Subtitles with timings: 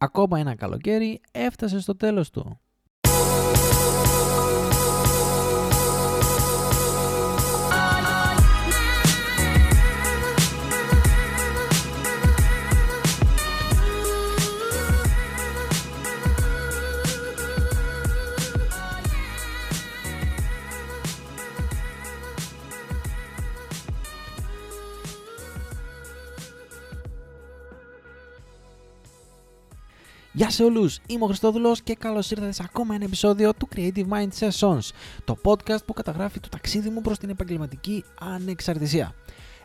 [0.00, 2.60] Ακόμα ένα καλοκαίρι έφτασε στο τέλος του.
[30.38, 34.04] Γεια σε όλους, είμαι ο Χριστόδουλος και καλώς ήρθατε σε ακόμα ένα επεισόδιο του Creative
[34.08, 34.90] Mind Sessions,
[35.24, 39.14] το podcast που καταγράφει το ταξίδι μου προς την επαγγελματική ανεξαρτησία.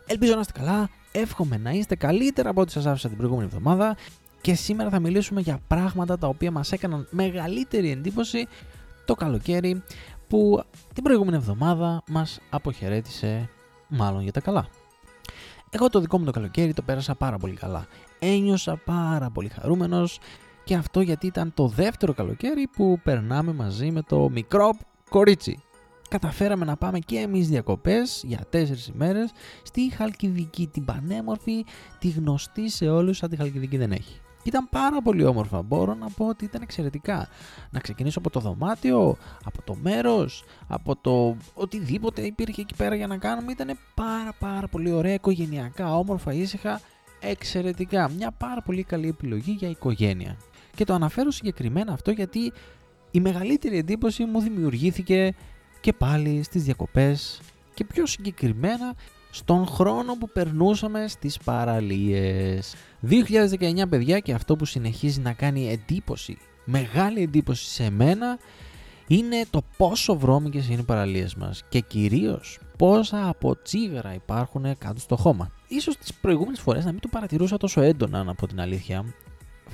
[0.06, 3.96] Ελπίζω να είστε καλά, εύχομαι να είστε καλύτερα από ό,τι σας άφησα την προηγούμενη εβδομάδα
[4.40, 8.46] και σήμερα θα μιλήσουμε για πράγματα τα οποία μας έκαναν μεγαλύτερη εντύπωση
[9.04, 9.82] το καλοκαίρι
[10.28, 10.62] που
[10.94, 13.48] την προηγούμενη εβδομάδα μας αποχαιρέτησε
[13.88, 14.68] μάλλον για τα καλά.
[15.70, 17.86] Εγώ το δικό μου το καλοκαίρι το πέρασα πάρα πολύ καλά.
[18.18, 20.18] Ένιωσα πάρα πολύ χαρούμενος,
[20.64, 24.70] και αυτό γιατί ήταν το δεύτερο καλοκαίρι που περνάμε μαζί με το μικρό
[25.10, 25.62] κορίτσι.
[26.08, 29.30] Καταφέραμε να πάμε και εμείς διακοπές για τέσσερις ημέρες
[29.62, 31.64] στη Χαλκιδική, την πανέμορφη,
[31.98, 34.20] τη γνωστή σε όλους, σαν τη Χαλκιδική δεν έχει.
[34.42, 37.28] Ήταν πάρα πολύ όμορφα, μπορώ να πω ότι ήταν εξαιρετικά.
[37.70, 43.06] Να ξεκινήσω από το δωμάτιο, από το μέρος, από το οτιδήποτε υπήρχε εκεί πέρα για
[43.06, 43.52] να κάνουμε.
[43.52, 46.80] Ήταν πάρα πάρα πολύ ωραία, οικογενειακά, όμορφα, ήσυχα,
[47.20, 48.10] εξαιρετικά.
[48.10, 50.36] Μια πάρα πολύ καλή επιλογή για οικογένεια.
[50.74, 52.52] Και το αναφέρω συγκεκριμένα αυτό γιατί
[53.10, 55.34] η μεγαλύτερη εντύπωση μου δημιουργήθηκε
[55.80, 57.40] και πάλι στις διακοπές
[57.74, 58.94] και πιο συγκεκριμένα
[59.30, 62.74] στον χρόνο που περνούσαμε στις παραλίες.
[63.08, 68.38] 2019 παιδιά και αυτό που συνεχίζει να κάνει εντύπωση, μεγάλη εντύπωση σε μένα
[69.06, 75.00] είναι το πόσο βρώμικες είναι οι παραλίες μας και κυρίως πόσα από τσίγαρα υπάρχουν κάτω
[75.00, 75.50] στο χώμα.
[75.68, 79.04] Ίσως τις προηγούμενες φορές να μην το παρατηρούσα τόσο έντονα να πω την αλήθεια,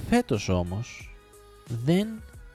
[0.08, 1.14] Φέτος όμως
[1.84, 2.08] δεν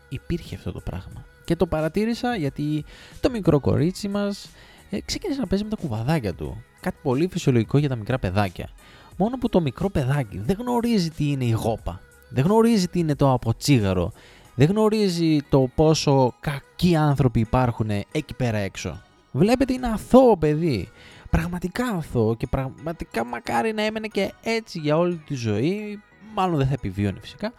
[0.10, 1.26] υπήρχε αυτό το πράγμα.
[1.46, 2.86] Και το παρατήρησα γιατί
[3.20, 4.50] το μικρό κορίτσι μας
[4.90, 6.64] ε, ξεκίνησε να παίζει με τα κουβαδάκια του.
[6.82, 8.70] Κάτι πολύ φυσιολογικό για τα μικρά παιδάκια.
[9.18, 12.02] Μόνο που το μικρό παιδάκι δεν γνωρίζει τι είναι η γόπα.
[12.30, 14.12] Δεν γνωρίζει τι είναι το αποτσίγαρο.
[14.56, 19.02] Δεν γνωρίζει το πόσο κακοί άνθρωποι υπάρχουν εκεί πέρα έξω.
[19.32, 20.90] Βλέπετε είναι αθώο παιδί.
[21.30, 26.02] Πραγματικά αθώο και πραγματικά μακάρι να έμενε και έτσι για όλη τη ζωή
[26.34, 27.54] μάλλον δεν θα επιβίωνε φυσικά,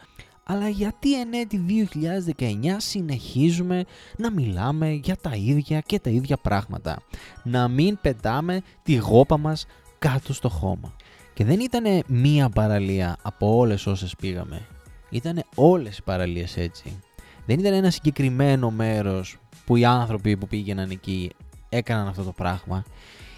[0.45, 1.89] αλλά γιατί εν έτη
[2.37, 2.45] 2019
[2.77, 3.85] συνεχίζουμε
[4.17, 7.03] να μιλάμε για τα ίδια και τα ίδια πράγματα;
[7.43, 9.67] Να μην πετάμε τη γόπα μας
[9.99, 10.97] κάτω στο χώμα.
[11.35, 14.67] Και δεν ήταν μία παραλία από όλες όσες πήγαμε.
[15.11, 17.01] Ήταν όλες οι παραλίες έτσι.
[17.47, 21.31] Δεν ήταν ένα συγκεκριμένο μέρος που οι άνθρωποι που πήγαιναν εκεί
[21.69, 22.85] έκαναν αυτό το πράγμα.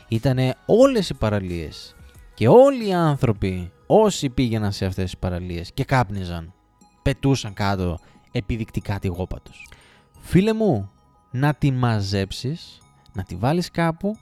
[0.08, 1.96] Ήτανε όλες οι παραλίες
[2.38, 6.52] και όλοι οι άνθρωποι όσοι πήγαιναν σε αυτές τις παραλίες και κάπνιζαν,
[7.02, 7.98] πετούσαν κάτω
[8.32, 9.68] επιδεικτικά τη γόπα τους.
[10.20, 10.90] Φίλε μου,
[11.30, 12.78] να τη μαζέψεις,
[13.12, 14.16] να τη βάλεις κάπου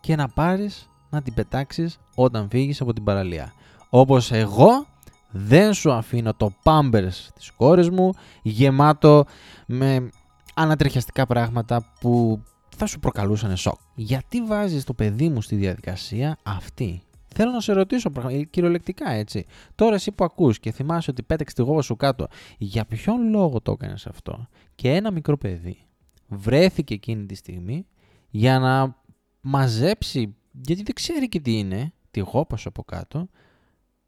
[0.00, 3.52] και να πάρεις να την πετάξεις όταν φύγεις από την παραλία.
[3.90, 4.86] Όπως εγώ
[5.30, 9.24] δεν σου αφήνω το πάμπερς της κόρης μου γεμάτο
[9.66, 10.08] με
[10.54, 12.42] ανατριχιαστικά πράγματα που
[12.76, 13.78] θα σου προκαλούσαν σοκ.
[13.94, 17.02] Γιατί βάζεις το παιδί μου στη διαδικασία αυτή
[17.34, 19.46] Θέλω να σε ρωτήσω ε, κυριολεκτικά έτσι.
[19.74, 22.26] Τώρα εσύ που ακούς και θυμάσαι ότι πέταξε τη γόβα σου κάτω,
[22.58, 25.78] για ποιον λόγο το έκανες αυτό; Και ένα μικρό παιδί
[26.26, 27.86] βρέθηκε εκείνη τη στιγμή
[28.30, 28.96] για να
[29.40, 33.28] μαζέψει, γιατί δεν ξέρει και τι είναι, τη γόπα σου από κάτω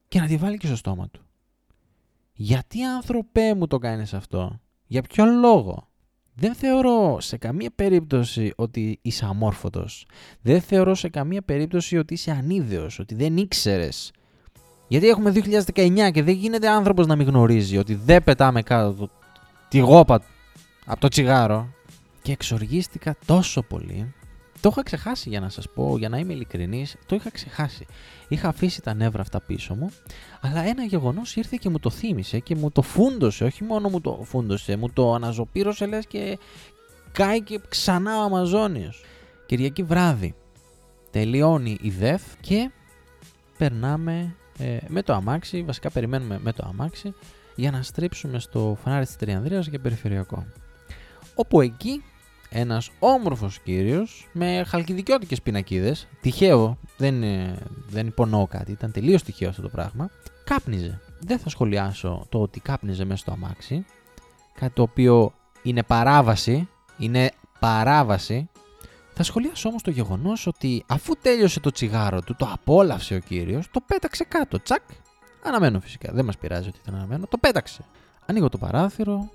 [0.09, 1.27] και να τη βάλει και στο στόμα του.
[2.33, 5.89] Γιατί άνθρωπέ μου το κάνεις αυτό; Για ποιον λόγο;
[6.35, 10.07] Δεν θεωρώ σε καμία περίπτωση ότι είσαι αμόρφωτος.
[10.43, 14.13] Δεν θεωρώ σε καμία περίπτωση ότι είσαι ανίδεος, ότι δεν ήξερες.
[14.89, 15.33] Γιατί έχουμε
[15.75, 19.11] 2019 και δεν γίνεται άνθρωπος να μην γνωρίζει ότι δεν πετάμε κάτω το,
[19.69, 20.23] τη γόπα
[20.87, 21.69] από το τσιγάρο.
[22.23, 24.15] Και εξοργίστηκα τόσο πολύ
[24.63, 27.87] το είχα ξεχάσει για να σας πω, για να είμαι ειλικρινής, το είχα ξεχάσει.
[28.29, 29.91] Είχα αφήσει τα νεύρα αυτά πίσω μου,
[30.41, 34.01] αλλά ένα γεγονός ήρθε και μου το θύμισε και μου το φούντωσε, όχι μόνο μου
[34.01, 36.39] το φούντωσε, μου το αναζωπήρωσε λες και
[37.13, 39.05] κάει και ξανά ο Αμαζόνιος.
[39.47, 40.35] Κυριακή βράδυ
[41.11, 42.71] τελειώνει η ΔΕΦ και
[43.59, 47.15] περνάμε ε, με το αμάξι, βασικά περιμένουμε με το αμάξι
[47.57, 50.47] για να στρίψουμε στο φανάρι της Τριανδρίας για περιφερειακό.
[51.35, 52.03] Όπου εκεί
[52.53, 57.25] ένας όμορφος κύριος με χαλκιδικιώτικες πινακίδες, τυχαίο, δεν,
[57.89, 60.11] δεν υπονοώ κάτι, ήταν τελείως τυχαίο αυτό το πράγμα,
[60.45, 61.01] κάπνιζε.
[61.21, 63.85] Δεν θα σχολιάσω το ότι κάπνιζε μέσα στο αμάξι,
[64.55, 65.33] κάτι το οποίο
[65.63, 66.69] είναι παράβαση,
[66.99, 68.49] είναι παράβαση.
[69.15, 73.71] Θα σχολιάσω όμως το γεγονός ότι αφού τέλειωσε το τσιγάρο του, το απόλαυσε ο κύριος,
[73.71, 74.83] το πέταξε κάτω, τσακ.
[75.45, 77.85] Αναμένω φυσικά, δεν μας πειράζει ότι ήταν αναμένο, το πέταξε.
[78.27, 79.31] Ανοίγω το παράθυρο,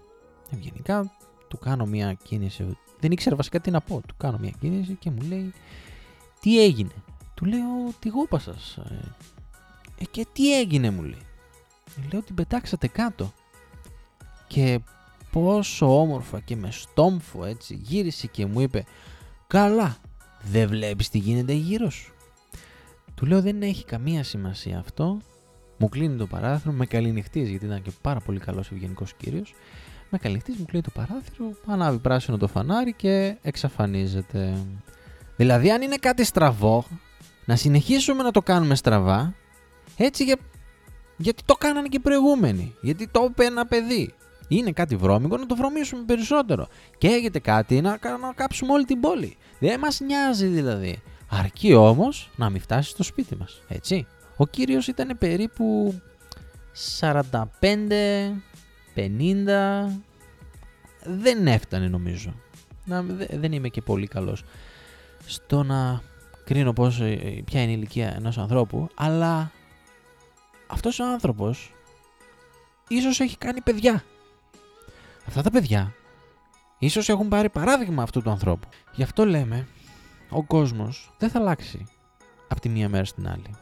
[0.54, 1.12] ευγενικά,
[1.48, 2.78] του κάνω μια κίνηση.
[3.00, 4.02] Δεν ήξερα βασικά τι να πω.
[4.08, 5.54] Του κάνω μια κίνηση και μου λέει
[6.40, 6.92] τι έγινε;
[7.34, 8.78] Του λέω τι γόπα σας.
[8.78, 9.16] Ε,
[9.98, 11.22] ε, και τι έγινε μου λέει.
[12.12, 13.34] Λέω την πετάξατε κάτω.
[14.48, 14.80] Και
[15.32, 18.86] πόσο όμορφα και με στόμφο έτσι γύρισε και μου είπε
[19.48, 19.98] Καλά,
[20.42, 22.14] δεν βλέπεις τι γίνεται γύρω σου.
[23.16, 25.18] Του λέω δεν έχει καμία σημασία αυτό.
[25.78, 29.54] Μου κλείνει το παράθυρο, με καληνυχτίζει γιατί ήταν και πάρα πολύ καλός ευγενικός κύριος.
[30.10, 34.66] Με καληνυχτίζει, μου κλείνει το παράθυρο, ανάβει πράσινο το φανάρι και εξαφανίζεται.
[35.36, 36.86] Δηλαδή αν είναι κάτι στραβό,
[37.46, 39.34] να συνεχίσουμε να το κάνουμε στραβά,
[39.98, 40.38] έτσι για...
[41.18, 42.76] γιατί το κάνανε και οι προηγούμενοι.
[42.82, 44.14] Γιατί το είπε ένα παιδί.
[44.48, 46.68] Είναι κάτι βρώμικο να το βρωμίσουμε περισσότερο.
[46.98, 47.90] Και έγινε κάτι να,
[48.22, 49.38] να κάψουμε όλη την πόλη.
[49.60, 51.02] Δεν μας νοιάζει δηλαδή.
[51.30, 53.62] Αρκεί όμως να μην φτάσει στο σπίτι μας.
[53.68, 54.08] Έτσι.
[54.38, 56.00] Ο κύριος ήταν περίπου
[57.00, 57.10] 45,
[58.98, 60.00] 50,
[61.04, 62.34] δεν έφτανε νομίζω.
[62.86, 63.02] Να,
[63.32, 64.44] δεν είμαι και πολύ καλός
[65.26, 66.02] στο να
[66.44, 69.52] κρίνω πώς, ε, ποια είναι η ηλικία ενός ανθρώπου, αλλά
[70.68, 71.74] αυτός ο άνθρωπος
[72.88, 74.04] ίσως έχει κάνει παιδιά.
[75.28, 75.94] Αυτά τα παιδιά
[76.80, 78.68] ίσως έχουν πάρει παράδειγμα αυτού του ανθρώπου.
[78.96, 79.68] Γι' αυτό λέμε,
[80.30, 81.86] ο κόσμος δεν θα αλλάξει
[82.48, 83.56] από τη μία μέρα στην άλλη.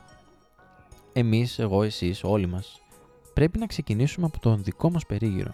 [1.13, 2.81] Εμείς, εγώ, εσείς, όλοι μας,
[3.35, 5.53] πρέπει να ξεκινήσουμε από τον δικό μας περίγυρο.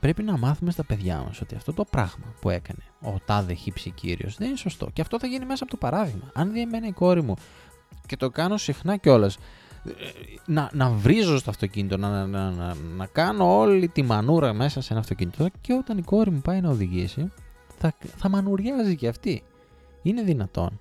[0.00, 3.90] Πρέπει να μάθουμε στα παιδιά μας ότι αυτό το πράγμα που έκανε ο τάδε χύψη
[3.90, 4.90] κύριος δεν είναι σωστό.
[4.92, 6.30] Και αυτό θα γίνει μέσα από το παράδειγμα.
[6.34, 7.34] Αν δει εμένα η κόρη μου
[8.06, 9.38] και το κάνω συχνά κιόλας,
[10.46, 14.92] να, να βρίζω στο αυτοκίνητο, να, να, να, να, κάνω όλη τη μανούρα μέσα σε
[14.92, 17.32] ένα αυτοκίνητο και όταν η κόρη μου πάει να οδηγήσει
[17.78, 19.42] θα, θα μανουριάζει και αυτή.
[20.02, 20.80] Είναι δυνατόν.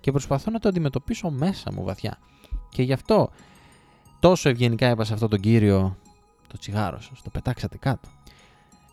[0.00, 2.18] Και προσπαθώ να το αντιμετωπίσω μέσα μου βαθιά.
[2.68, 3.30] Και γι' αυτό
[4.22, 5.96] τόσο ευγενικά είπα σε αυτόν τον κύριο
[6.46, 8.08] το τσιγάρο σας, το πετάξατε κάτω.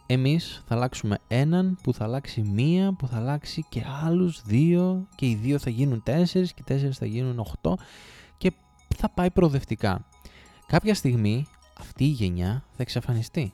[0.05, 5.25] Εμείς θα αλλάξουμε έναν που θα αλλάξει μία, που θα αλλάξει και άλλους δύο και
[5.25, 7.77] οι δύο θα γίνουν τέσσερις και οι τέσσερις θα γίνουν οχτώ
[8.37, 8.51] και
[8.95, 10.05] θα πάει προοδευτικά.
[10.67, 11.45] Κάποια στιγμή
[11.79, 13.53] αυτή η γενιά θα εξαφανιστεί.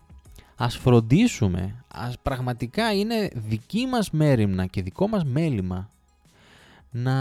[0.55, 5.89] Ας φροντίσουμε, ας πραγματικά είναι δική μας μέρημνα και δικό μας μέλημα
[6.91, 7.13] να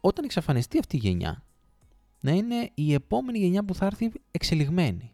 [0.00, 1.42] όταν εξαφανιστεί αυτή η γενιά
[2.20, 5.12] να είναι η επόμενη γενιά που θα έρθει εξελιγμένη.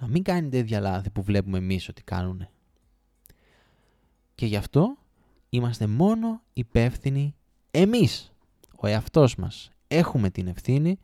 [0.00, 2.48] Να μην κάνει τέτοια λάθη που βλέπουμε εμείς ότι κάνουν.
[4.34, 4.96] Και γι' αυτό
[5.48, 7.34] είμαστε μόνο υπεύθυνοι
[7.70, 8.32] εμείς,
[8.76, 9.70] ο εαυτός μας.
[9.88, 10.98] Έχουμε την ευθύνη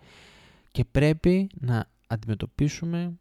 [0.71, 3.19] και πρέπει να αντιμετωπίσουμε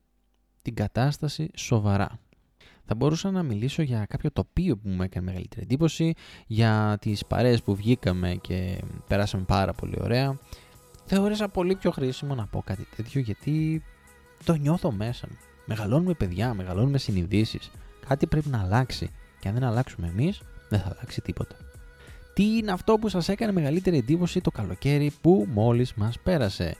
[0.62, 2.20] την κατάσταση σοβαρά.
[2.86, 6.14] Θα μπορούσα να μιλήσω για κάποιο τοπίο που μου έκανε μεγαλύτερη εντύπωση,
[6.48, 10.40] για τις παρέες που βγήκαμε και περάσαμε πάρα πολύ ωραία.
[11.10, 13.84] Θεώρησα πολύ πιο χρήσιμο να πω κάτι τέτοιο γιατί
[14.44, 15.38] το νιώθω μέσα μου.
[15.66, 17.72] Μεγαλώνουμε παιδιά, μεγαλώνουμε συνειδήσεις.
[18.08, 19.10] Κάτι πρέπει να αλλάξει
[19.40, 21.56] και αν δεν αλλάξουμε εμείς, δεν θα αλλάξει τίποτα.
[22.34, 26.76] Τι είναι αυτό που σας έκανε μεγαλύτερη εντύπωση το καλοκαίρι που μόλις μας πέρασε;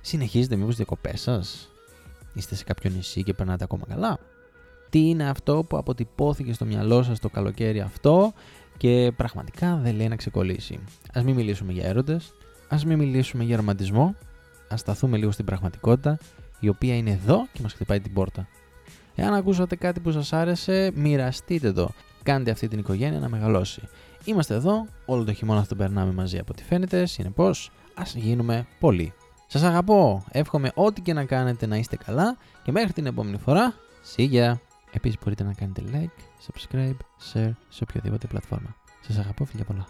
[0.00, 1.70] Συνεχίζετε μήπως διακοπές σας,
[2.34, 4.18] είστε σε κάποιο νησί και περνάτε ακόμα καλά;
[4.90, 8.32] Τι είναι αυτό που αποτυπώθηκε στο μυαλό σας το καλοκαίρι αυτό
[8.76, 10.78] και πραγματικά δεν λέει να ξεκολλήσει;
[11.12, 12.34] Ας μην μιλήσουμε για έρωτες,
[12.68, 14.14] ας μην μιλήσουμε για ρομαντισμό,
[14.68, 16.18] ας σταθούμε λίγο στην πραγματικότητα
[16.60, 18.48] η οποία είναι εδώ και μας χτυπάει την πόρτα.
[19.14, 21.90] Εάν ακούσατε κάτι που σας άρεσε, μοιραστείτε το.
[22.22, 23.82] Κάντε αυτή την οικογένεια να μεγαλώσει.
[24.24, 28.66] Είμαστε εδώ, όλο το χειμώνα θα τον περνάμε μαζί από ό,τι φαίνεται, συνεπώς ας γίνουμε
[28.80, 29.12] πολλοί.
[29.46, 33.74] Σας αγαπώ, εύχομαι ό,τι και να κάνετε να είστε καλά και μέχρι την επόμενη φορά,
[34.02, 34.60] σίγια!
[34.92, 36.96] Επίσης μπορείτε να κάνετε like, subscribe,
[37.32, 38.76] share σε οποιαδήποτε πλατφόρμα.
[39.00, 39.86] Σας αγαπώ, φιλιά πολλά.